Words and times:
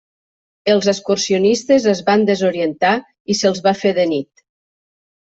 Els 0.71 0.87
excursionistes 0.91 1.85
es 1.91 2.01
van 2.07 2.23
desorientar 2.29 2.93
i 3.33 3.35
se'ls 3.41 3.61
va 3.67 3.75
fer 3.83 3.93
de 3.99 4.07
nit. 4.15 4.43